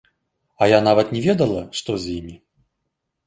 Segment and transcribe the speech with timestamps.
[0.61, 2.33] А я нават не ведала, што з імі.